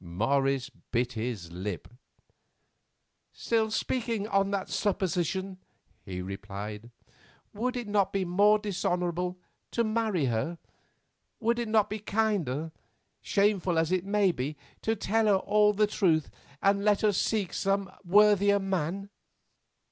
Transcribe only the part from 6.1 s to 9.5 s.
replied, "would it not be more dishonourable